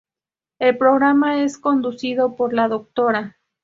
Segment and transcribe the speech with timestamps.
[0.57, 3.37] El programa es conducido por la Dra.